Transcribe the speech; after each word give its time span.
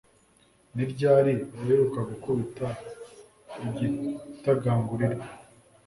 Ni 0.75 0.83
ryari 0.91 1.33
uheruka 1.55 1.99
gukubita 2.09 2.67
igitagangurirwa? 3.65 5.25